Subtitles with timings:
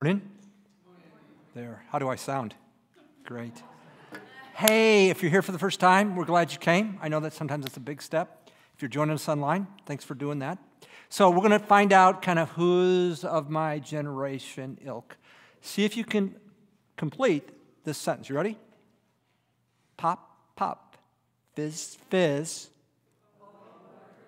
[0.00, 0.22] Morning.
[1.56, 1.82] There.
[1.88, 2.54] How do I sound?
[3.24, 3.64] Great.
[4.54, 7.00] Hey, if you're here for the first time, we're glad you came.
[7.02, 8.48] I know that sometimes it's a big step.
[8.76, 10.58] If you're joining us online, thanks for doing that.
[11.08, 15.16] So, we're going to find out kind of who's of my generation ilk.
[15.62, 16.36] See if you can
[16.96, 17.48] complete
[17.82, 18.28] this sentence.
[18.28, 18.56] You ready?
[19.96, 20.96] Pop, pop,
[21.56, 22.68] fizz, fizz.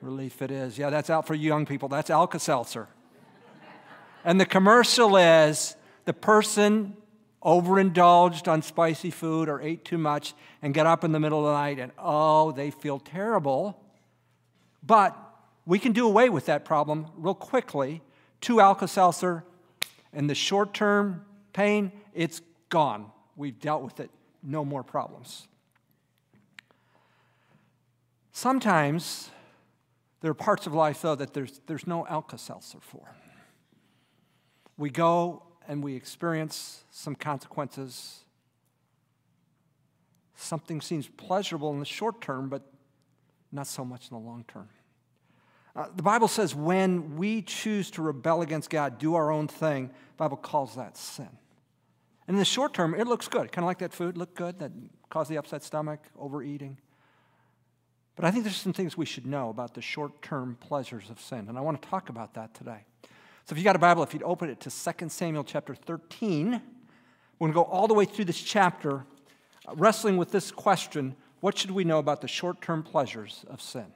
[0.02, 0.79] Relief it is.
[0.79, 1.89] Yeah, that's out for you young people.
[1.89, 2.89] That's Alka Seltzer.
[4.25, 6.97] And the commercial is the person
[7.42, 11.46] overindulged on spicy food or ate too much and got up in the middle of
[11.46, 13.83] the night and oh, they feel terrible.
[14.83, 15.16] But
[15.65, 18.02] we can do away with that problem real quickly.
[18.41, 19.45] Two Alka Seltzer
[20.12, 23.10] and the short term pain, it's gone.
[23.37, 24.10] We've dealt with it.
[24.43, 25.48] No more problems.
[28.32, 29.30] Sometimes
[30.21, 33.15] there are parts of life, though, that there's, there's no Alka Seltzer for
[34.80, 38.21] we go and we experience some consequences.
[40.35, 42.63] Something seems pleasurable in the short term, but
[43.52, 44.71] not so much in the long term.
[45.77, 49.88] Uh, the Bible says when we choose to rebel against God, do our own thing,
[49.88, 51.29] the Bible calls that sin.
[52.26, 53.52] And in the short term, it looks good.
[53.52, 54.73] Kind of like that food looked good that
[55.10, 56.79] caused the upset stomach, overeating.
[58.16, 61.21] But I think there's some things we should know about the short term pleasures of
[61.21, 61.47] sin.
[61.51, 62.87] And I want to talk about that today.
[63.46, 66.50] So if you got a Bible, if you'd open it to 2 Samuel chapter 13,
[66.50, 66.59] we're
[67.38, 69.05] going to go all the way through this chapter,
[69.66, 73.62] uh, wrestling with this question what should we know about the short term pleasures of
[73.62, 73.87] sin?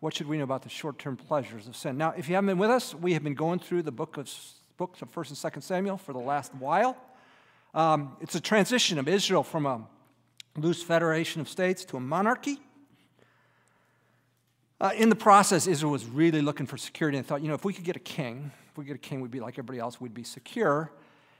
[0.00, 1.96] What should we know about the short term pleasures of sin?
[1.96, 4.30] Now, if you haven't been with us, we have been going through the book of,
[4.76, 6.96] books of 1st and 2nd Samuel for the last while.
[7.74, 9.86] Um, it's a transition of Israel from a
[10.56, 12.58] loose federation of states to a monarchy.
[14.80, 17.66] Uh, in the process, Israel was really looking for security and thought, you know, if
[17.66, 20.00] we could get a king, if we get a king, we'd be like everybody else,
[20.00, 20.90] we'd be secure.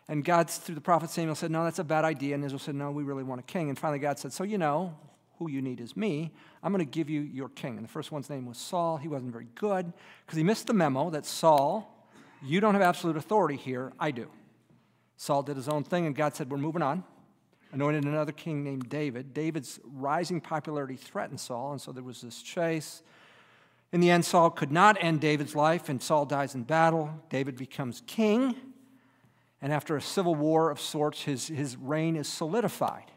[0.09, 2.35] And God, through the prophet Samuel, said, no, that's a bad idea.
[2.35, 3.71] And Israel said, no, we really want a king.
[3.71, 4.95] And finally, God said, so you know,
[5.39, 6.33] who you need is me.
[6.63, 7.77] I'm going to give you your king.
[7.77, 8.99] And the first one's name was Saul.
[8.99, 9.91] He wasn't very good
[10.27, 12.07] because he missed the memo that Saul,
[12.43, 13.93] you don't have absolute authority here.
[13.99, 14.29] I do.
[15.17, 17.05] Saul did his own thing, and God said, we're moving on.
[17.73, 19.33] Anointed another king named David.
[19.33, 23.03] David's rising popularity threatened Saul, and so there was this chase.
[23.93, 27.11] In the end, Saul could not end David's life, and Saul dies in battle.
[27.29, 28.55] David becomes king,
[29.61, 33.11] and after a civil war of sorts, his, his reign is solidified.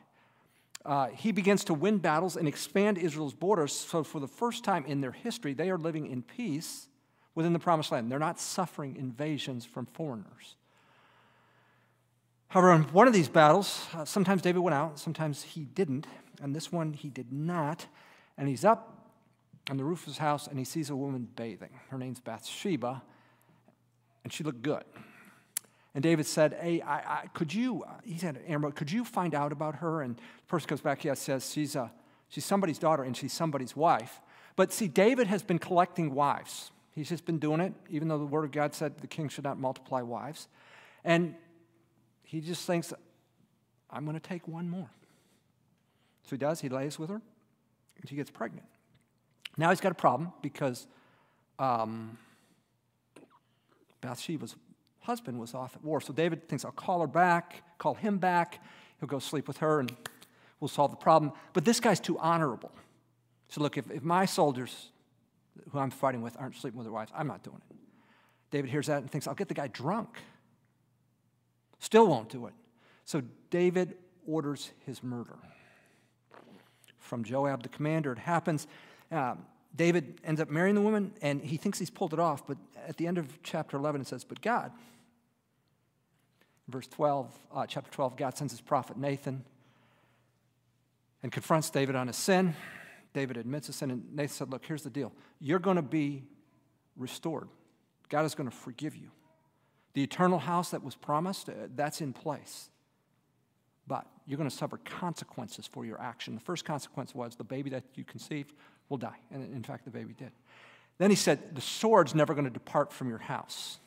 [0.86, 3.72] Uh, he begins to win battles and expand Israel's borders.
[3.72, 6.88] So, for the first time in their history, they are living in peace
[7.36, 8.12] within the promised land.
[8.12, 10.56] They're not suffering invasions from foreigners.
[12.50, 16.06] However, in one of these battles, uh, sometimes David went out, sometimes he didn't,
[16.42, 17.88] and this one he did not.
[18.38, 18.93] And he's up
[19.70, 21.80] on the roof of his house and he sees a woman bathing.
[21.90, 23.02] Her name's Bathsheba,
[24.24, 24.84] and she looked good.
[25.96, 29.36] And David said, Hey, I, I, could you, uh, he said, Amber, could you find
[29.36, 30.02] out about her?
[30.02, 31.92] And the person comes back, yeah, says, she's, a,
[32.30, 34.22] she's somebody's daughter and she's somebody's wife.
[34.56, 36.72] But see, David has been collecting wives.
[36.96, 39.44] He's just been doing it, even though the word of God said the king should
[39.44, 40.48] not multiply wives.
[41.04, 41.36] And
[42.24, 42.94] he just thinks,
[43.90, 44.90] I'm going to take one more.
[46.24, 47.22] So he does, he lays with her,
[48.00, 48.66] and she gets pregnant.
[49.58, 50.88] Now he's got a problem because
[51.60, 52.18] um,
[54.02, 54.56] Bathsheba's
[55.02, 56.02] husband was off at war.
[56.02, 58.64] So David thinks, I'll call her back, call him back.
[59.00, 59.92] He'll go sleep with her and
[60.60, 61.34] we'll solve the problem.
[61.54, 62.72] But this guy's too honorable.
[63.50, 64.90] So, look, if, if my soldiers
[65.72, 67.76] who I'm fighting with aren't sleeping with their wives, I'm not doing it.
[68.50, 70.10] David hears that and thinks, I'll get the guy drunk.
[71.80, 72.54] Still won't do it.
[73.06, 75.38] So David orders his murder.
[76.98, 78.68] From Joab, the commander, it happens
[79.14, 82.58] um, David ends up marrying the woman, and he thinks he's pulled it off, but
[82.88, 84.72] at the end of chapter 11, it says, But God,
[86.68, 89.44] verse 12, uh, chapter 12, God sends his prophet Nathan
[91.24, 92.56] and confronts David on his sin.
[93.14, 95.12] David admits his sin, and Nathan said, Look, here's the deal.
[95.40, 96.24] You're going to be
[96.96, 97.48] restored,
[98.10, 99.10] God is going to forgive you.
[99.94, 102.70] The eternal house that was promised, uh, that's in place.
[103.86, 106.36] But you're going to suffer consequences for your action.
[106.36, 108.54] The first consequence was the baby that you conceived
[108.90, 109.18] will die.
[109.32, 110.32] And in fact, the baby did.
[110.98, 113.80] Then he said, The sword's never going to depart from your house.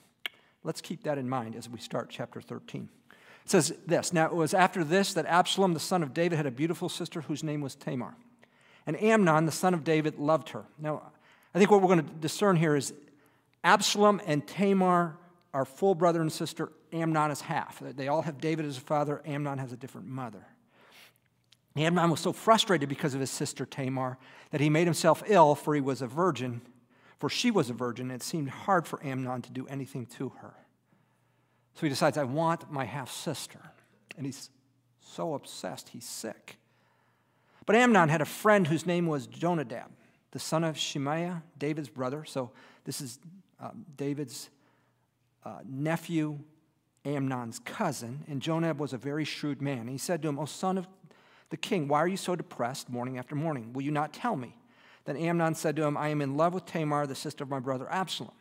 [0.64, 2.88] Let's keep that in mind as we start chapter 13.
[3.44, 6.46] It says this Now it was after this that Absalom, the son of David, had
[6.46, 8.16] a beautiful sister whose name was Tamar.
[8.86, 10.64] And Amnon, the son of David, loved her.
[10.78, 11.10] Now,
[11.54, 12.92] I think what we're going to discern here is
[13.64, 15.16] Absalom and Tamar
[15.52, 16.70] are full brother and sister.
[16.92, 17.80] Amnon is half.
[17.80, 19.22] They all have David as a father.
[19.24, 20.46] Amnon has a different mother.
[21.76, 24.18] Amnon was so frustrated because of his sister Tamar
[24.50, 26.62] that he made himself ill, for he was a virgin,
[27.18, 30.30] for she was a virgin, and it seemed hard for Amnon to do anything to
[30.40, 30.54] her.
[31.74, 33.60] So he decides, I want my half sister.
[34.16, 34.48] And he's
[35.00, 36.56] so obsessed, he's sick.
[37.66, 39.90] But Amnon had a friend whose name was Jonadab,
[40.30, 42.24] the son of Shimeah, David's brother.
[42.24, 42.52] So
[42.84, 43.18] this is
[43.60, 44.48] um, David's
[45.44, 46.38] uh, nephew,
[47.04, 48.24] Amnon's cousin.
[48.28, 49.88] And Jonadab was a very shrewd man.
[49.88, 50.86] he said to him, O son of
[51.50, 53.72] the king, why are you so depressed morning after morning?
[53.72, 54.56] Will you not tell me?
[55.04, 57.60] Then Amnon said to him, I am in love with Tamar, the sister of my
[57.60, 58.32] brother Absalom.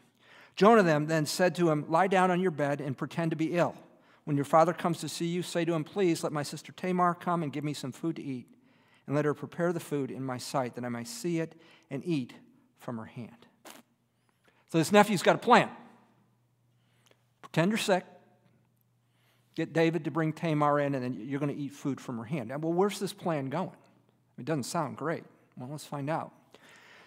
[0.55, 3.75] Jonadab then said to him, Lie down on your bed and pretend to be ill.
[4.23, 7.13] When your father comes to see you, say to him, Please let my sister Tamar
[7.13, 8.47] come and give me some food to eat,
[9.05, 11.53] and let her prepare the food in my sight, that I may see it
[11.91, 12.33] and eat
[12.79, 13.45] from her hand.
[14.71, 15.69] So this nephew's got a plan.
[17.41, 18.03] Pretend you're sick,
[19.55, 22.23] get David to bring Tamar in, and then you're going to eat food from her
[22.23, 22.49] hand.
[22.49, 23.71] Well, where's this plan going?
[24.37, 25.23] It doesn't sound great.
[25.57, 26.31] Well, let's find out.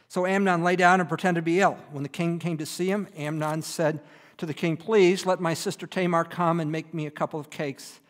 [0.08, 1.76] So Amnon lay down and pretended to be ill.
[1.92, 4.00] When the king came to see him, Amnon said
[4.38, 7.50] to the king, Please let my sister Tamar come and make me a couple of
[7.50, 8.00] cakes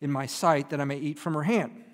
[0.00, 1.84] in my sight that I may eat from her hand.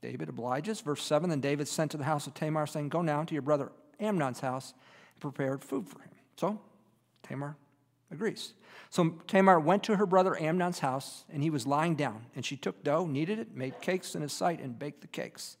[0.00, 0.80] David obliges.
[0.80, 3.42] Verse 7 Then David sent to the house of Tamar, saying, Go now to your
[3.42, 4.72] brother Amnon's house
[5.14, 6.10] and prepare food for him.
[6.36, 6.58] So
[7.22, 7.56] Tamar
[8.10, 8.54] agrees.
[8.90, 12.26] So Tamar went to her brother Amnon's house, and he was lying down.
[12.34, 15.56] And she took dough, kneaded it, made cakes in his sight, and baked the cakes.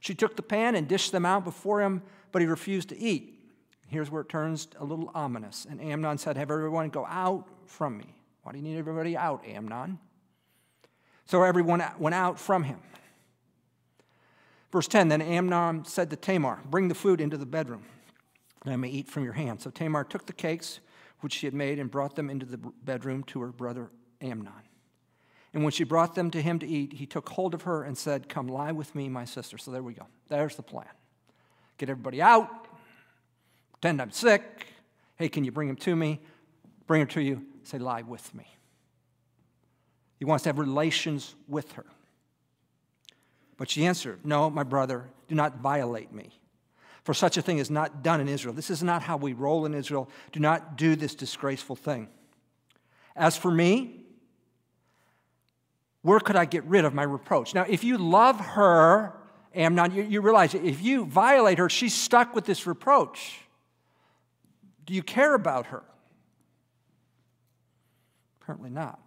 [0.00, 2.02] She took the pan and dished them out before him
[2.34, 3.38] but he refused to eat.
[3.86, 5.68] Here's where it turns a little ominous.
[5.70, 8.12] And Amnon said, Have everyone go out from me.
[8.42, 10.00] Why do you need everybody out, Amnon?
[11.26, 12.80] So everyone went out from him.
[14.72, 17.84] Verse 10 Then Amnon said to Tamar, Bring the food into the bedroom,
[18.64, 19.60] and I may eat from your hand.
[19.60, 20.80] So Tamar took the cakes
[21.24, 23.90] which she had made and brought them into the bedroom to her brother
[24.20, 24.52] Amnon.
[25.54, 27.96] And when she brought them to him to eat, he took hold of her and
[27.96, 29.56] said, Come lie with me, my sister.
[29.56, 30.06] So there we go.
[30.28, 30.84] There's the plan
[31.78, 32.68] get everybody out,
[33.72, 34.66] pretend I'm sick.
[35.16, 36.20] Hey, can you bring him to me?
[36.86, 38.44] Bring her to you, say, lie with me.
[40.18, 41.86] He wants to have relations with her.
[43.56, 46.38] But she answered, No, my brother, do not violate me.
[47.04, 48.54] For such a thing is not done in Israel.
[48.54, 50.08] This is not how we roll in Israel.
[50.32, 52.08] Do not do this disgraceful thing.
[53.14, 54.00] As for me,
[56.02, 57.54] where could I get rid of my reproach?
[57.54, 59.14] Now, if you love her
[59.54, 63.40] Amnon, you, you realize if you violate her, she's stuck with this reproach.
[64.84, 65.82] Do you care about her?
[68.40, 69.00] Apparently not.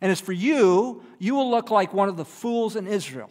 [0.00, 3.30] And as for you, you will look like one of the fools in Israel.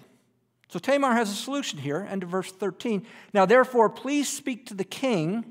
[0.74, 3.06] So Tamar has a solution here, of verse 13.
[3.32, 5.46] Now, therefore, please speak to the king,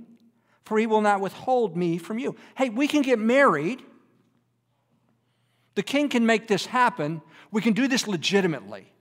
[0.64, 2.34] for he will not withhold me from you.
[2.56, 3.84] Hey, we can get married.
[5.76, 7.22] The king can make this happen.
[7.52, 8.92] We can do this legitimately.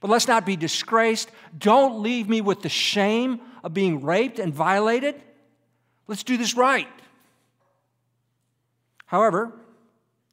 [0.00, 1.30] But let's not be disgraced.
[1.56, 5.14] Don't leave me with the shame of being raped and violated.
[6.06, 6.88] Let's do this right.
[9.06, 9.54] However,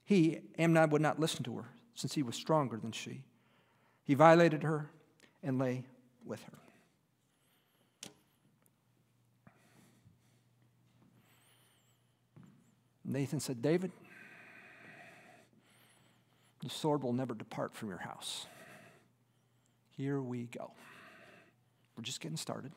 [0.03, 3.23] he, Amnon, would not listen to her since he was stronger than she.
[4.03, 4.89] He violated her
[5.43, 5.83] and lay
[6.25, 6.57] with her.
[13.05, 13.91] Nathan said, David,
[16.61, 18.45] the sword will never depart from your house.
[19.95, 20.71] Here we go.
[21.95, 22.71] We're just getting started.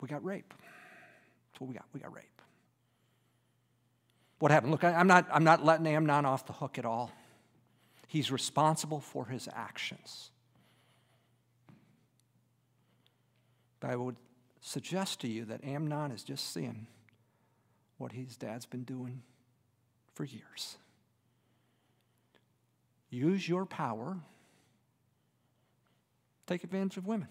[0.00, 0.54] We got rape.
[1.50, 1.84] That's what we got.
[1.92, 2.24] We got rape.
[4.38, 4.72] What happened?
[4.72, 7.10] Look, I'm not, I'm not letting Amnon off the hook at all.
[8.06, 10.30] He's responsible for his actions.
[13.80, 14.16] But I would
[14.60, 16.86] suggest to you that Amnon is just seeing
[17.98, 19.22] what his dad's been doing
[20.14, 20.76] for years.
[23.10, 24.18] Use your power
[26.50, 27.28] take advantage of women.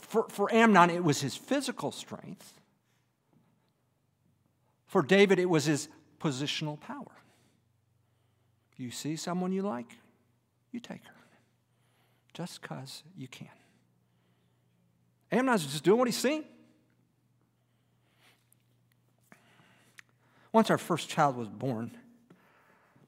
[0.00, 2.54] For, for Amnon, it was his physical strength.
[4.86, 5.88] For David, it was his
[6.20, 7.06] positional power.
[8.76, 9.96] You see someone you like,
[10.72, 11.17] you take her.
[12.38, 13.48] Just because you can.
[15.32, 16.44] Amnon's just doing what he's seen.
[20.52, 21.90] Once our first child was born,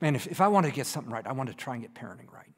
[0.01, 1.95] man, if, if I wanted to get something right, I wanted to try and get
[1.95, 2.53] parenting right.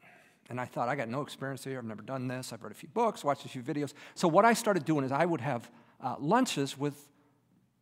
[0.48, 1.76] And I thought, I got no experience here.
[1.76, 2.54] I've never done this.
[2.54, 3.92] I've read a few books, watched a few videos.
[4.14, 5.70] So, what I started doing is I would have
[6.02, 7.06] uh, lunches with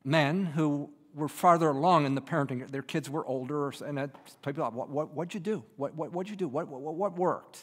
[0.03, 2.69] men who were farther along in the parenting.
[2.69, 4.11] Their kids were older, and I'd
[4.43, 5.63] people, what, what, what'd you do?
[5.77, 6.49] What, what, what'd you do?
[6.49, 7.61] What, what, what worked?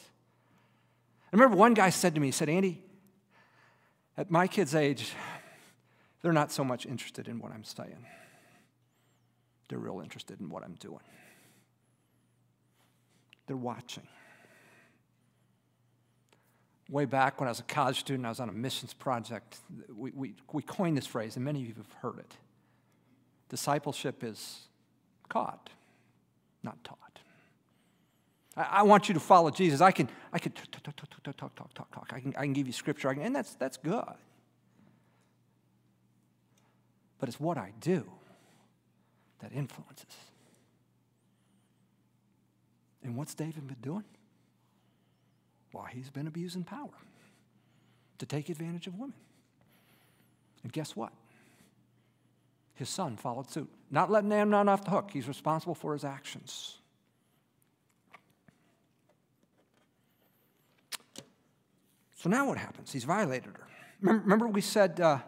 [1.32, 2.82] I remember one guy said to me, he said, Andy,
[4.16, 5.12] at my kid's age,
[6.22, 8.04] they're not so much interested in what I'm studying.
[9.68, 11.00] They're real interested in what I'm doing.
[13.46, 14.06] They're watching
[16.88, 19.58] way back when I was a college student, I was on a missions project.
[19.94, 22.34] We, we, we coined this phrase, and many of you have heard it.
[23.48, 24.68] Discipleship is
[25.28, 25.70] caught,
[26.62, 26.98] not taught.
[28.58, 29.80] I, want you to follow Jesus.
[29.80, 32.10] I can, I can talk, talk, talk, talk, talk, talk, talk.
[32.12, 34.02] I can, I can give you scripture, and that's, that's good.
[37.18, 38.04] But it's what I do
[39.40, 40.06] that influences.
[43.04, 44.04] And what's David been doing?
[45.72, 46.90] Well, he's been abusing power
[48.18, 49.14] to take advantage of women.
[50.64, 51.12] And guess what?
[52.74, 53.70] His son followed suit.
[53.90, 56.78] Not letting Amnon off the hook, he's responsible for his actions.
[62.18, 62.92] So now what happens?
[62.92, 63.66] He's violated her.
[64.00, 65.18] Remember, we said, uh,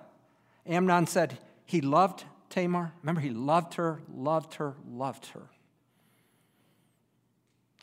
[0.67, 2.93] Amnon said he loved Tamar?
[3.03, 5.43] Remember, he loved her, loved her, loved her.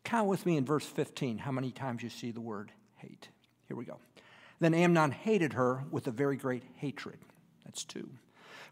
[0.03, 3.29] Count with me in verse 15 how many times you see the word hate.
[3.69, 3.97] Here we go.
[4.59, 7.19] Then Amnon hated her with a very great hatred.
[7.63, 8.09] That's two.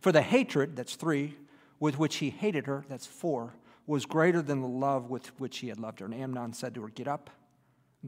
[0.01, 1.35] For the hatred, that's three,
[1.79, 3.53] with which he hated her, that's four,
[3.87, 6.05] was greater than the love with which he had loved her.
[6.05, 7.29] And Amnon said to her, Get up,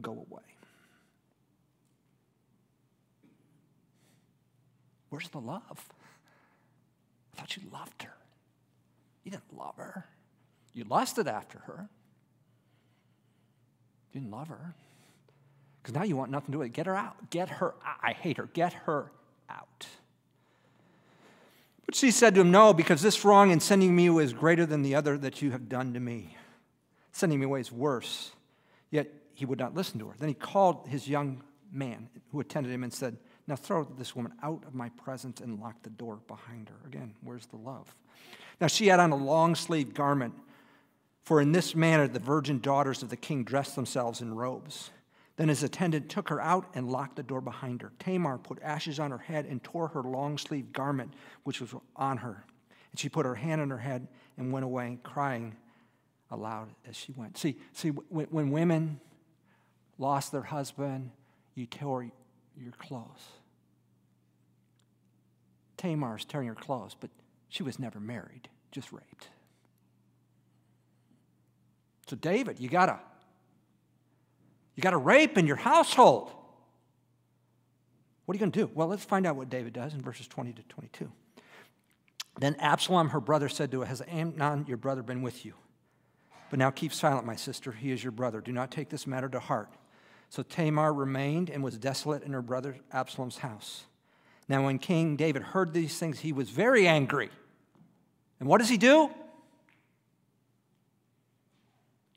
[0.00, 0.42] go away.
[5.10, 5.62] Where's the love?
[7.32, 8.14] I thought you loved her.
[9.24, 10.06] You didn't love her.
[10.74, 11.88] You lusted after her.
[14.12, 14.74] You didn't love her.
[15.82, 16.72] Because now you want nothing to do with it.
[16.72, 17.30] Get her out.
[17.30, 18.46] Get her I hate her.
[18.46, 19.10] Get her
[19.48, 19.86] out.
[21.86, 24.66] But she said to him, No, because this wrong in sending me away is greater
[24.66, 26.36] than the other that you have done to me.
[27.12, 28.32] Sending me away is worse.
[28.90, 30.14] Yet he would not listen to her.
[30.18, 33.16] Then he called his young man who attended him and said,
[33.48, 36.76] Now throw this woman out of my presence and lock the door behind her.
[36.86, 37.94] Again, where's the love?
[38.60, 40.34] Now she had on a long sleeved garment,
[41.24, 44.90] for in this manner the virgin daughters of the king dressed themselves in robes.
[45.36, 47.92] Then his attendant took her out and locked the door behind her.
[47.98, 51.14] Tamar put ashes on her head and tore her long sleeved garment,
[51.44, 52.44] which was on her.
[52.90, 55.56] And she put her hand on her head and went away, crying
[56.30, 57.38] aloud as she went.
[57.38, 59.00] See, see when, when women
[59.96, 61.12] lost their husband,
[61.54, 62.10] you tore
[62.62, 63.28] your clothes.
[65.76, 67.10] Tamar's tearing her clothes, but
[67.48, 69.28] she was never married, just raped.
[72.08, 73.00] So, David, you gotta
[74.78, 76.30] you got a rape in your household.
[78.24, 78.70] What are you going to do?
[78.74, 81.10] Well, let's find out what David does in verses 20 to 22.
[82.38, 85.54] Then Absalom, her brother, said to her, Has Amnon, your brother, been with you?
[86.48, 87.72] But now keep silent, my sister.
[87.72, 88.40] He is your brother.
[88.40, 89.68] Do not take this matter to heart.
[90.30, 93.84] So Tamar remained and was desolate in her brother Absalom's house.
[94.48, 97.30] Now, when King David heard these things, he was very angry.
[98.40, 99.10] And what does he do?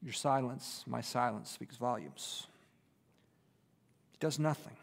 [0.03, 2.47] Your silence, my silence, speaks volumes
[4.11, 4.73] He does nothing.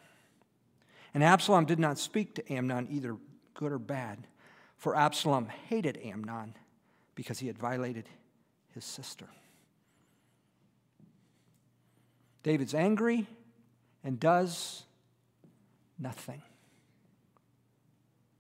[1.15, 3.17] And Absalom did not speak to Amnon either
[3.55, 4.19] good or bad,
[4.77, 6.55] for Absalom hated Amnon
[7.15, 8.09] because he had violated
[8.75, 9.27] his sister.
[12.43, 13.27] David's angry
[14.05, 14.85] and does
[15.99, 16.43] nothing.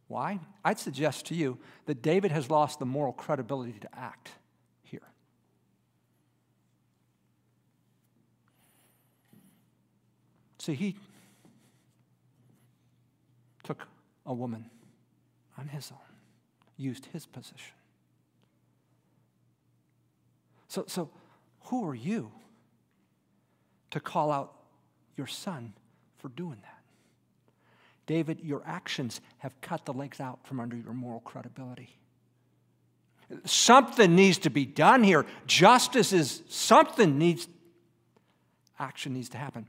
[0.06, 0.40] Why?
[0.64, 4.30] I'd suggest to you that David has lost the moral credibility to act.
[4.82, 5.00] Here.
[10.58, 10.96] See, he
[13.64, 13.86] took
[14.24, 14.70] a woman
[15.58, 15.98] on his own,
[16.78, 17.74] used his position.
[20.68, 21.10] So, so
[21.64, 22.30] who are you
[23.90, 24.54] to call out
[25.16, 25.72] your son
[26.18, 26.74] for doing that?
[28.06, 31.94] David, your actions have cut the legs out from under your moral credibility.
[33.44, 35.26] Something needs to be done here.
[35.46, 37.46] Justice is something needs,
[38.78, 39.66] action needs to happen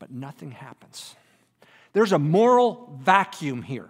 [0.00, 1.14] but nothing happens.
[1.92, 3.88] There's a moral vacuum here.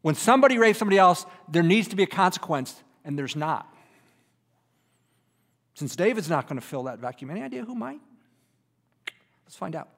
[0.00, 3.74] When somebody rapes somebody else, there needs to be a consequence, and there's not.
[5.74, 8.00] Since David's not going to fill that vacuum, any idea who might?
[9.48, 9.88] Let's find out.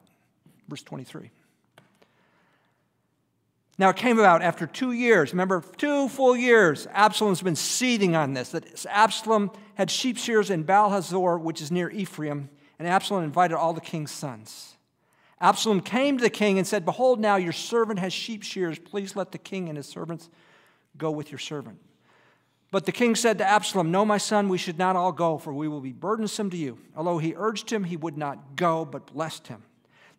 [0.69, 1.33] Verse 23.
[3.79, 5.33] Now, it came about after two years.
[5.33, 6.87] Remember, two full years.
[6.93, 8.51] Absalom's been seething on this.
[8.51, 13.57] That Absalom had sheep shears in Baal Hazor, which is near Ephraim, and Absalom invited
[13.57, 14.77] all the king's sons.
[15.41, 18.79] Absalom came to the king and said, Behold, now your servant has sheep shears.
[18.79, 20.29] Please let the king and his servants
[20.97, 21.81] go with your servant.
[22.71, 25.53] But the king said to Absalom, No, my son, we should not all go, for
[25.53, 26.79] we will be burdensome to you.
[26.97, 29.65] Although he urged him, he would not go, but blessed him.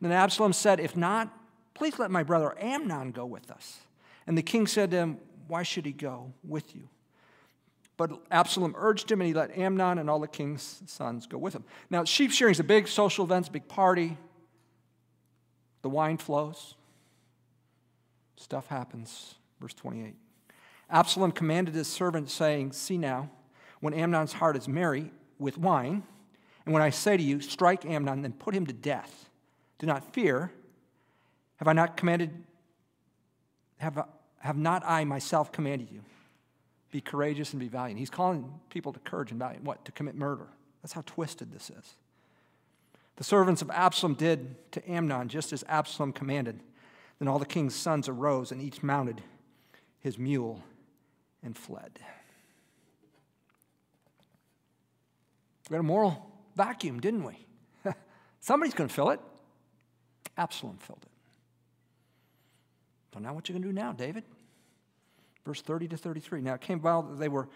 [0.01, 1.31] Then Absalom said, If not,
[1.73, 3.79] please let my brother Amnon go with us.
[4.27, 5.17] And the king said to him,
[5.47, 6.89] Why should he go with you?
[7.95, 11.53] But Absalom urged him, and he let Amnon and all the king's sons go with
[11.53, 11.63] him.
[11.89, 14.17] Now, sheep shearing is a big social event, a big party.
[15.83, 16.75] The wine flows.
[18.35, 19.35] Stuff happens.
[19.59, 20.15] Verse 28.
[20.91, 23.29] Absalom commanded his servant, saying, See now,
[23.79, 26.03] when Amnon's heart is merry with wine.
[26.65, 29.29] And when I say to you, strike Amnon, then put him to death.
[29.79, 30.51] Do not fear.
[31.57, 32.31] Have I not commanded,
[33.77, 34.05] have,
[34.39, 36.01] have not I myself commanded you?
[36.91, 37.99] Be courageous and be valiant.
[37.99, 39.63] He's calling people to courage and valiant.
[39.63, 39.83] What?
[39.85, 40.47] To commit murder.
[40.81, 41.95] That's how twisted this is.
[43.15, 46.59] The servants of Absalom did to Amnon just as Absalom commanded.
[47.19, 49.21] Then all the king's sons arose, and each mounted
[49.99, 50.61] his mule
[51.43, 51.99] and fled.
[55.69, 57.45] We had a moral vacuum, didn't we?
[58.41, 59.19] Somebody's going to fill it.
[60.37, 61.11] Absalom filled it.
[63.13, 64.23] So now what you going to do now, David?
[65.45, 66.41] Verse 30 to 33.
[66.41, 67.47] Now it came that they were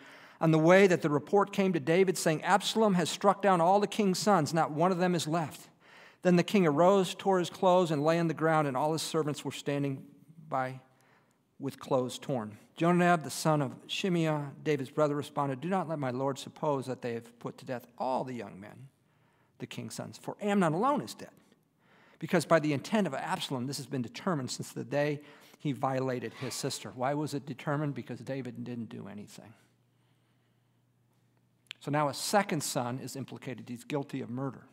[0.41, 3.79] on the way that the report came to David saying, Absalom has struck down all
[3.79, 5.69] the king's sons, not one of them is left.
[6.23, 9.01] Then the king arose, tore his clothes, and lay on the ground, and all his
[9.01, 10.03] servants were standing
[10.49, 10.79] by
[11.59, 12.57] with clothes torn.
[12.75, 17.01] Jonadab, the son of Shimeah, David's brother, responded, Do not let my lord suppose that
[17.01, 18.89] they have put to death all the young men,
[19.59, 21.29] the king's sons, for Amnon alone is dead.
[22.19, 25.21] Because by the intent of Absalom, this has been determined since the day
[25.59, 26.91] he violated his sister.
[26.95, 27.93] Why was it determined?
[27.93, 29.53] Because David didn't do anything.
[31.79, 33.69] So now a second son is implicated.
[33.69, 34.63] He's guilty of murder.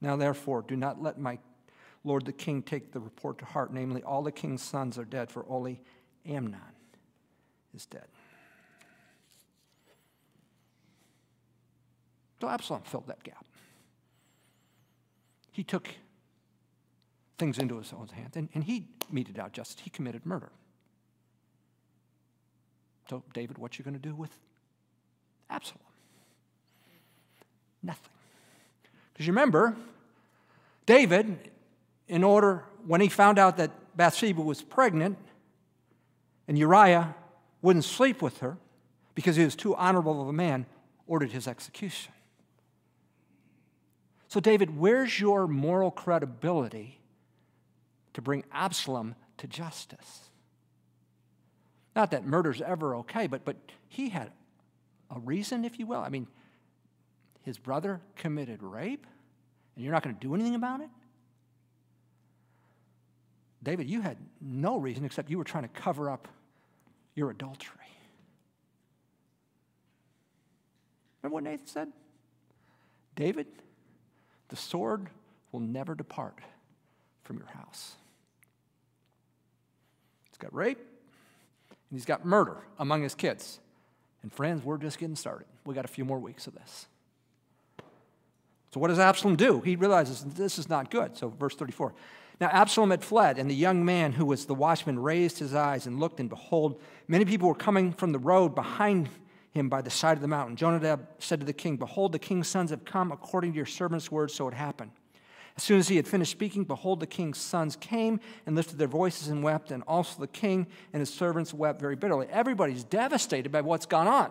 [0.00, 1.38] Now, therefore, do not let my
[2.06, 5.28] Lord the king take the report to heart, namely, all the king's sons are dead,
[5.28, 5.80] for only
[6.24, 6.60] Amnon
[7.74, 8.06] is dead.
[12.40, 13.44] So Absalom filled that gap.
[15.50, 15.88] He took
[17.38, 19.82] things into his own hands and, and he meted out justice.
[19.82, 20.52] He committed murder.
[23.10, 24.36] So, David, what you going to do with
[25.50, 25.80] Absalom?
[27.82, 28.12] Nothing.
[29.12, 29.76] Because you remember,
[30.84, 31.50] David,
[32.08, 35.18] in order, when he found out that Bathsheba was pregnant
[36.46, 37.14] and Uriah
[37.62, 38.56] wouldn't sleep with her
[39.14, 40.66] because he was too honorable of a man,
[41.06, 42.12] ordered his execution.
[44.28, 47.00] So, David, where's your moral credibility
[48.12, 50.30] to bring Absalom to justice?
[51.94, 53.56] Not that murder's ever okay, but, but
[53.88, 54.30] he had
[55.10, 56.00] a reason, if you will.
[56.00, 56.26] I mean,
[57.42, 59.06] his brother committed rape,
[59.74, 60.90] and you're not going to do anything about it?
[63.66, 66.28] David, you had no reason except you were trying to cover up
[67.16, 67.74] your adultery.
[71.20, 71.88] Remember what Nathan said?
[73.16, 73.48] David,
[74.50, 75.08] the sword
[75.50, 76.38] will never depart
[77.24, 77.96] from your house.
[80.30, 83.58] He's got rape, and he's got murder among his kids.
[84.22, 85.48] And friends, we're just getting started.
[85.64, 86.86] We got a few more weeks of this.
[88.72, 89.60] So, what does Absalom do?
[89.60, 91.16] He realizes this is not good.
[91.16, 91.92] So, verse 34.
[92.40, 95.86] Now, Absalom had fled, and the young man who was the watchman raised his eyes
[95.86, 99.08] and looked, and behold, many people were coming from the road behind
[99.52, 100.54] him by the side of the mountain.
[100.54, 104.12] Jonadab said to the king, Behold, the king's sons have come according to your servant's
[104.12, 104.90] words, so it happened.
[105.56, 108.88] As soon as he had finished speaking, behold, the king's sons came and lifted their
[108.88, 112.26] voices and wept, and also the king and his servants wept very bitterly.
[112.30, 114.30] Everybody's devastated by what's gone on.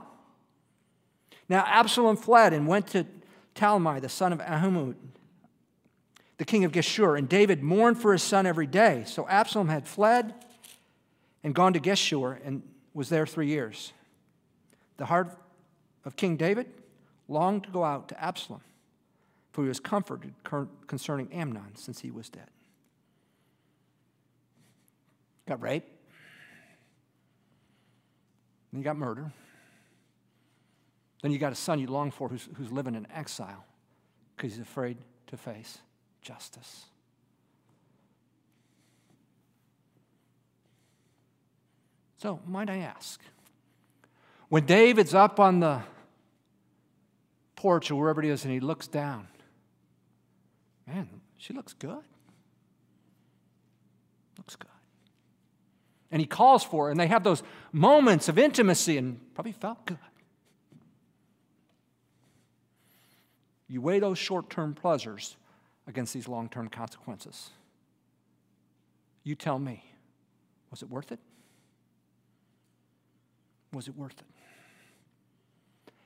[1.49, 3.07] Now Absalom fled and went to
[3.55, 4.95] Talmai, the son of Ammihud,
[6.37, 9.03] the king of Geshur, and David mourned for his son every day.
[9.05, 10.33] So Absalom had fled
[11.43, 12.61] and gone to Geshur and
[12.93, 13.93] was there three years.
[14.97, 15.37] The heart
[16.03, 16.67] of King David
[17.27, 18.61] longed to go out to Absalom
[19.55, 20.33] for he was comforted
[20.85, 22.49] concerning Amnon since he was dead.
[25.47, 25.85] Got rape.
[28.73, 29.31] Then you got murder.
[31.21, 33.63] Then you got a son you long for who's, who's living in exile
[34.35, 35.77] because he's afraid to face
[36.25, 36.85] justice.
[42.17, 43.21] So, might I ask,
[44.49, 45.83] when David's up on the
[47.55, 49.27] porch or wherever it is and he looks down,
[50.87, 52.03] Man, she looks good.
[54.37, 54.69] Looks good.
[56.11, 59.83] And he calls for her, and they have those moments of intimacy and probably felt
[59.85, 59.97] good.
[63.67, 65.37] You weigh those short term pleasures
[65.87, 67.51] against these long term consequences.
[69.23, 69.83] You tell me,
[70.71, 71.19] was it worth it?
[73.73, 74.25] Was it worth it?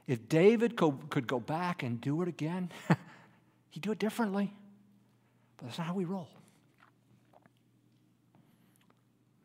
[0.07, 2.71] If David could go back and do it again,
[3.69, 4.53] he'd do it differently.
[5.57, 6.29] But that's not how we roll.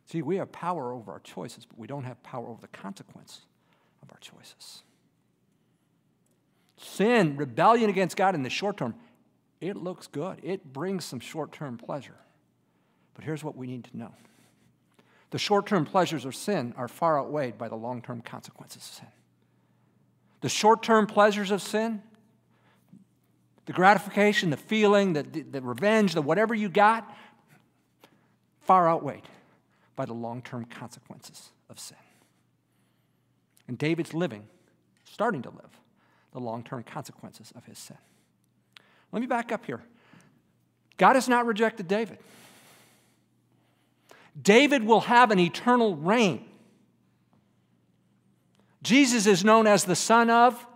[0.07, 3.42] See, we have power over our choices, but we don't have power over the consequence
[4.03, 4.85] of our choices.
[6.77, 8.94] Sin, rebellion against God in the short term,
[9.64, 10.40] it looks good.
[10.42, 12.16] It brings some short term pleasure.
[13.14, 14.12] But here's what we need to know
[15.31, 18.94] The short term pleasures of sin are far outweighed by the long term consequences of
[18.94, 19.09] sin.
[20.42, 22.03] The short term pleasures of sin,
[23.64, 27.11] the gratification, the feeling, the, the, revenge, the whatever you got,
[28.61, 29.29] far outweighed
[29.96, 31.96] by the long term consequences of sin.
[33.66, 34.46] And David's living,
[35.05, 35.81] starting to live,
[36.33, 37.96] the long term consequences of his sin.
[39.14, 39.81] Let me back up here.
[40.96, 42.18] God has not rejected David.
[44.42, 46.44] David will have an eternal reign.
[48.83, 50.66] Jesus is known as the son of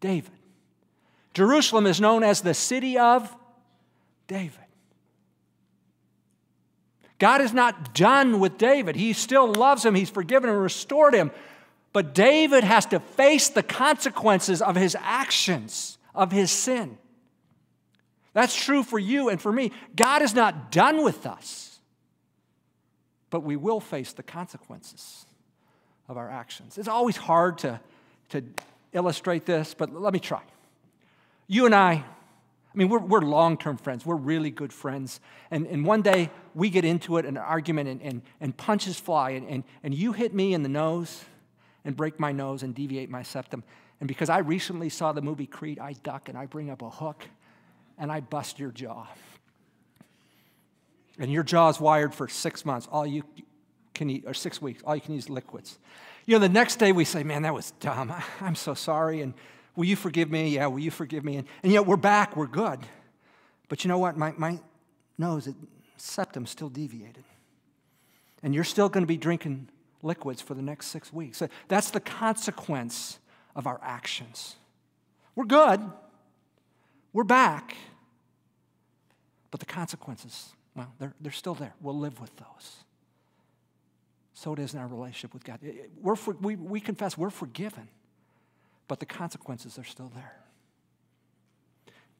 [0.00, 0.32] David.
[1.32, 3.34] Jerusalem is known as the city of
[4.26, 4.58] David.
[7.18, 8.96] God is not done with David.
[8.96, 11.30] He still loves him, he's forgiven and restored him.
[11.94, 16.98] But David has to face the consequences of his actions, of his sin.
[18.32, 19.72] That's true for you and for me.
[19.94, 21.78] God is not done with us,
[23.30, 25.26] but we will face the consequences
[26.08, 26.78] of our actions.
[26.78, 27.80] It's always hard to,
[28.30, 28.42] to
[28.92, 30.42] illustrate this, but let me try.
[31.46, 31.92] You and I,
[32.74, 34.06] I mean, we're, we're long term friends.
[34.06, 35.20] We're really good friends.
[35.50, 39.30] And, and one day we get into it, an argument, and, and, and punches fly,
[39.30, 41.24] and, and, and you hit me in the nose
[41.84, 43.62] and break my nose and deviate my septum.
[44.02, 46.90] And because I recently saw the movie Creed, I duck and I bring up a
[46.90, 47.24] hook
[47.96, 49.06] and I bust your jaw.
[51.20, 52.88] And your jaw is wired for six months.
[52.90, 53.22] All you
[53.94, 55.78] can eat, or six weeks, all you can use liquids.
[56.26, 58.10] You know, the next day we say, Man, that was dumb.
[58.10, 59.20] I, I'm so sorry.
[59.20, 59.34] And
[59.76, 60.48] Will you forgive me?
[60.48, 61.36] Yeah, will you forgive me?
[61.36, 62.80] And, and yet we're back, we're good.
[63.68, 64.16] But you know what?
[64.16, 64.58] My, my
[65.16, 65.54] nose, it,
[65.96, 67.22] septum still deviated.
[68.42, 69.68] And you're still going to be drinking
[70.02, 71.38] liquids for the next six weeks.
[71.38, 73.20] So that's the consequence
[73.54, 74.56] of our actions.
[75.34, 75.80] We're good,
[77.12, 77.76] we're back,
[79.50, 81.74] but the consequences, well, they're, they're still there.
[81.80, 82.76] We'll live with those.
[84.34, 85.60] So it is in our relationship with God.
[86.00, 87.88] We're for, we, we confess we're forgiven
[88.92, 90.36] but the consequences are still there.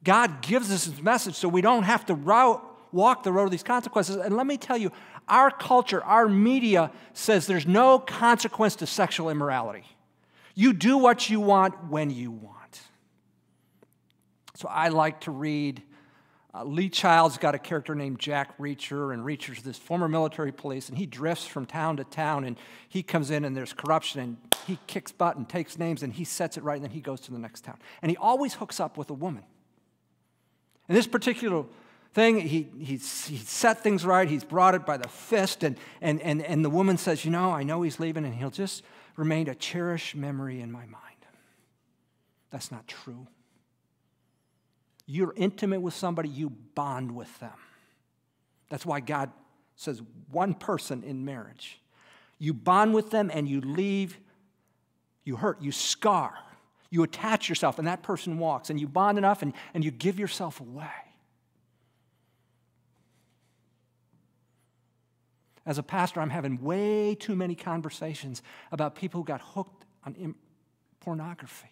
[0.03, 3.51] God gives us his message so we don't have to route, walk the road of
[3.51, 4.15] these consequences.
[4.15, 4.91] And let me tell you,
[5.29, 9.83] our culture, our media says there's no consequence to sexual immorality.
[10.55, 12.81] You do what you want when you want.
[14.55, 15.81] So I like to read
[16.55, 20.87] uh, Lee Child's got a character named Jack Reacher, and Reacher's this former military police,
[20.87, 24.37] and he drifts from town to town, and he comes in, and there's corruption, and
[24.67, 27.19] he kicks butt and takes names, and he sets it right, and then he goes
[27.21, 27.77] to the next town.
[28.03, 29.43] And he always hooks up with a woman.
[30.87, 31.65] In this particular
[32.13, 36.21] thing, he, he's, he's set things right, he's brought it by the fist, and, and,
[36.21, 38.83] and, and the woman says, You know, I know he's leaving, and he'll just
[39.15, 40.99] remain a cherished memory in my mind.
[42.49, 43.27] That's not true.
[45.05, 47.51] You're intimate with somebody, you bond with them.
[48.69, 49.31] That's why God
[49.75, 51.79] says one person in marriage.
[52.39, 54.17] You bond with them and you leave,
[55.23, 56.33] you hurt, you scar,
[56.89, 60.19] you attach yourself, and that person walks, and you bond enough and, and you give
[60.19, 60.85] yourself away.
[65.65, 70.35] As a pastor, I'm having way too many conversations about people who got hooked on
[70.99, 71.69] pornography.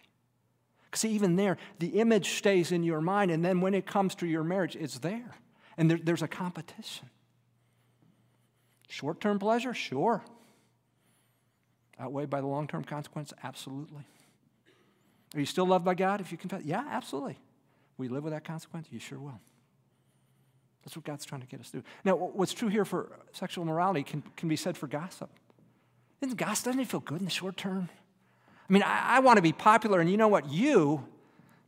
[0.94, 4.26] See, even there, the image stays in your mind, and then when it comes to
[4.26, 5.34] your marriage, it's there.
[5.78, 7.08] And there, there's a competition.
[8.88, 9.72] Short term pleasure?
[9.72, 10.22] Sure.
[11.98, 13.32] Outweighed by the long term consequence?
[13.42, 14.04] Absolutely.
[15.34, 16.62] Are you still loved by God if you confess?
[16.62, 17.38] Yeah, absolutely.
[17.98, 18.88] You live with that consequence?
[18.90, 19.40] You sure will.
[20.84, 21.84] That's what God's trying to get us to do.
[22.04, 25.30] Now, what's true here for sexual morality can, can be said for gossip.
[26.20, 27.88] Isn't gossip, doesn't it feel good in the short term?
[28.68, 30.50] I mean, I, I want to be popular, and you know what?
[30.50, 31.04] You,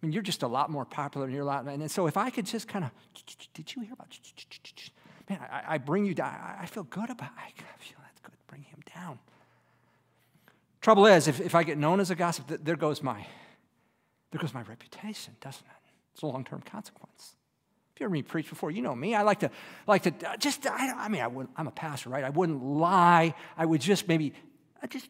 [0.02, 1.66] I mean, you're just a lot more popular, and you're a lot.
[1.66, 2.90] And so if I could just kind of,
[3.54, 4.08] did you hear about?
[5.28, 6.34] Man, I, I bring you down.
[6.60, 7.30] I feel good about.
[7.36, 8.34] I feel that's good.
[8.46, 9.18] Bring him down.
[10.80, 13.26] Trouble is, if, if I get known as a gossip, there goes my,
[14.30, 15.90] there goes my reputation, doesn't it?
[16.12, 17.36] It's a long-term consequence.
[17.94, 19.14] If you heard me preach before, you know me.
[19.14, 19.50] I like to,
[19.86, 20.66] like to uh, just.
[20.66, 22.24] I, I mean, I I'm a pastor, right?
[22.24, 23.34] I wouldn't lie.
[23.56, 24.32] I would just maybe,
[24.82, 25.08] I just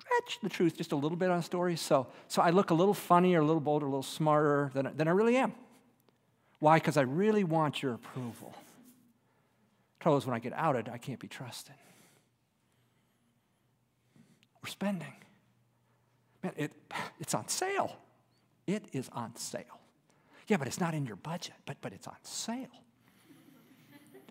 [0.00, 1.80] stretch the truth just a little bit on stories.
[1.80, 5.08] So, so I look a little funnier, a little bolder, a little smarter than, than
[5.08, 5.52] I really am.
[6.58, 6.78] Why?
[6.78, 8.54] Because I really want your approval.
[10.00, 11.74] Trouble is, when I get outed, I can't be trusted.
[14.62, 15.12] We're spending.
[16.42, 16.72] Man, it,
[17.20, 17.96] it's on sale.
[18.66, 19.81] It is on sale.
[20.48, 22.66] Yeah, but it's not in your budget, but, but it's on sale.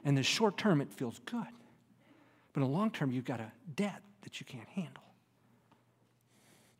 [0.04, 1.46] In the short term, it feels good.
[2.54, 5.04] But in the long term, you've got a debt that you can't handle.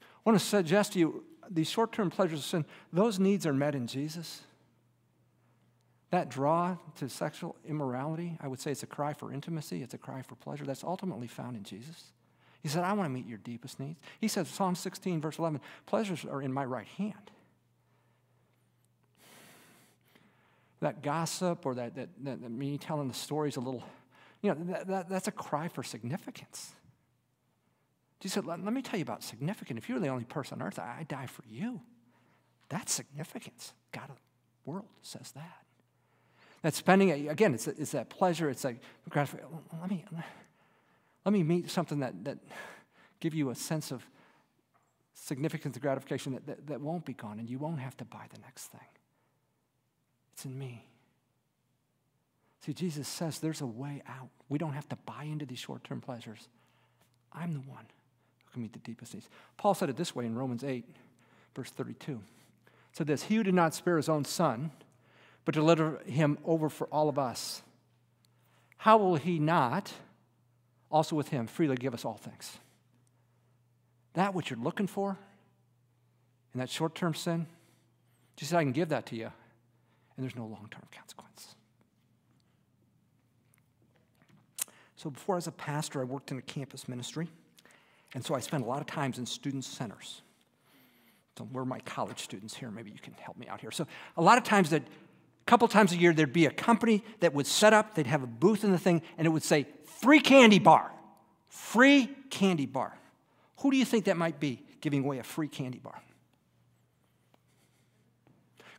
[0.02, 3.54] I want to suggest to you these short term pleasures of sin, those needs are
[3.54, 4.42] met in Jesus.
[6.12, 9.98] That draw to sexual immorality, I would say it's a cry for intimacy, it's a
[9.98, 10.66] cry for pleasure.
[10.66, 12.12] That's ultimately found in Jesus.
[12.62, 14.00] He said, I want to meet your deepest needs.
[14.20, 17.32] He says, Psalm 16, verse 11, pleasures are in my right hand.
[20.82, 23.84] That gossip or that, that, that, that me telling the stories a little,
[24.42, 26.74] you know, that, that, that's a cry for significance.
[28.20, 29.78] Jesus said, let, let me tell you about significance.
[29.78, 31.82] If you were the only person on earth, I, I die for you.
[32.70, 33.74] That's significance.
[33.92, 35.58] God of the world says that.
[36.62, 38.50] That spending, again, it's, it's that pleasure.
[38.50, 38.82] It's like,
[39.16, 40.06] let me,
[41.26, 42.38] let me meet something that, that
[43.20, 44.06] give you a sense of
[45.14, 48.26] significance and gratification that, that, that won't be gone and you won't have to buy
[48.34, 48.80] the next thing.
[50.34, 50.86] It's in me.
[52.66, 54.30] See, Jesus says there's a way out.
[54.50, 56.48] We don't have to buy into these short term pleasures.
[57.34, 57.86] I'm the one
[58.46, 59.30] who can meet the deepest needs.
[59.58, 60.86] Paul said it this way in Romans 8,
[61.56, 62.12] verse 32.
[62.12, 62.20] It
[62.94, 64.72] said this He who did not spare his own son,
[65.46, 67.64] but deliver him over for all of us.
[68.78, 69.94] How will he not
[70.92, 72.58] also with him freely give us all things?
[74.14, 75.18] That what you're looking for
[76.54, 77.48] in that short term sin,
[78.36, 79.32] Jesus said, I can give that to you,
[80.22, 81.56] and there's no long term consequence.
[84.96, 87.28] So, before I was a pastor, I worked in a campus ministry,
[88.14, 90.22] and so I spent a lot of times in student centers.
[91.40, 92.70] So, where are my college students here?
[92.70, 93.72] Maybe you can help me out here.
[93.72, 97.04] So, a lot of times that a couple times a year, there'd be a company
[97.22, 99.66] that would set up, they'd have a booth in the thing, and it would say,
[99.86, 100.92] free candy bar.
[101.50, 102.96] Free candy bar.
[103.62, 106.00] Who do you think that might be giving away a free candy bar?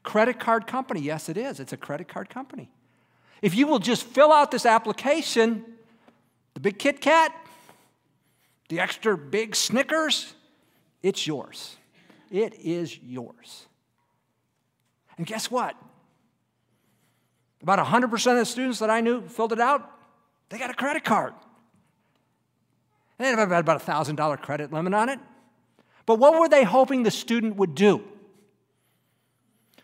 [0.03, 1.01] Credit card company.
[1.01, 1.61] Yes, it is.
[1.61, 2.71] It's a credit card company.
[3.41, 5.65] If you will just fill out this application,
[6.55, 7.35] the big Kit Kat,
[8.69, 10.35] the extra big Snickers,
[11.03, 11.77] it's yours.
[12.31, 13.67] It is yours.
[15.19, 15.77] And guess what?
[17.63, 19.89] About 100% of the students that I knew filled it out,
[20.49, 21.35] they got a credit card.
[23.19, 25.21] They had about a $1,000 credit limit on it.
[26.07, 28.03] But what were they hoping the student would do?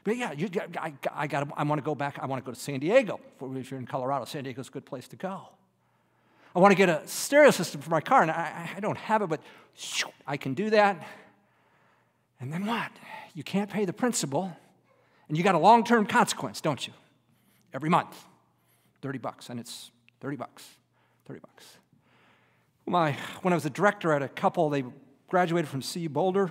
[0.08, 0.48] But yeah, you,
[0.80, 2.18] I, I, got, I want to go back.
[2.18, 3.20] I want to go to San Diego.
[3.42, 5.50] If you're in Colorado, San Diego's a good place to go.
[6.56, 9.20] I want to get a stereo system for my car, and I, I don't have
[9.20, 9.42] it, but
[10.26, 11.06] I can do that.
[12.40, 12.90] And then what?
[13.34, 14.56] You can't pay the principal,
[15.28, 16.94] and you got a long term consequence, don't you?
[17.74, 18.24] every month.
[19.02, 19.90] 30 bucks, and it's
[20.20, 20.68] 30 bucks,
[21.26, 21.76] 30 bucks.
[22.86, 24.84] My, when I was a director at a couple, they
[25.28, 26.50] graduated from CU Boulder.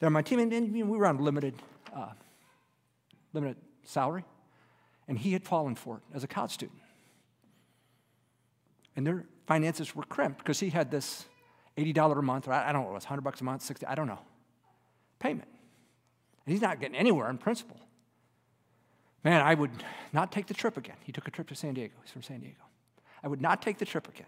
[0.00, 1.54] They're my team, and, we were on limited,
[1.94, 2.10] uh,
[3.32, 4.24] limited salary,
[5.08, 6.78] and he had fallen for it as a college student.
[8.94, 11.26] And their finances were crimped because he had this
[11.76, 13.94] $80 a month, or I don't know it was, 100 bucks a month, 60, I
[13.94, 14.20] don't know,
[15.18, 15.48] payment.
[16.44, 17.80] And he's not getting anywhere in principle.
[19.24, 19.70] Man, I would
[20.12, 20.96] not take the trip again.
[21.04, 21.94] He took a trip to San Diego.
[22.02, 22.62] He's from San Diego.
[23.22, 24.26] I would not take the trip again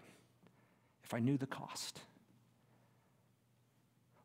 [1.03, 1.99] if I knew the cost.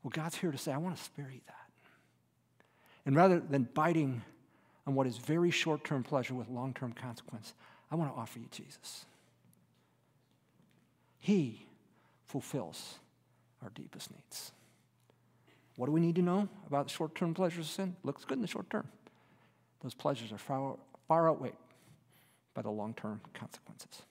[0.02, 1.56] Well, God's here to say, I want to spare you that.
[3.04, 4.22] And rather than biting
[4.90, 7.54] on what is very short term pleasure with long term consequence,
[7.90, 9.06] I want to offer you Jesus.
[11.20, 11.66] He
[12.26, 12.96] fulfills
[13.62, 14.50] our deepest needs.
[15.76, 17.96] What do we need to know about short term pleasures of sin?
[18.02, 18.88] Looks good in the short term
[19.82, 20.76] those pleasures are far,
[21.08, 21.54] far outweighed
[22.54, 24.02] by the long term consequences.